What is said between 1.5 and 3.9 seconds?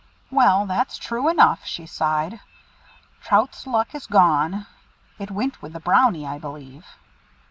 she sighed. "Trout's